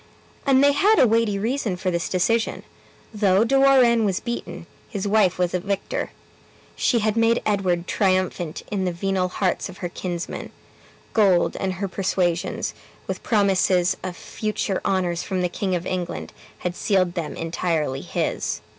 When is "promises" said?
13.21-13.95